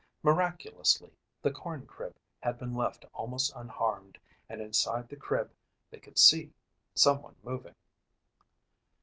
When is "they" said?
5.91-5.99